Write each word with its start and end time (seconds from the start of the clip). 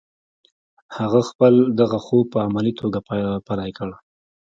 هغه 0.97 1.19
خپل 1.29 1.53
دغه 1.79 1.97
خوب 2.05 2.25
په 2.33 2.39
عملي 2.47 2.73
توګه 2.79 2.99
پلی 3.47 3.71
کړ 3.77 3.89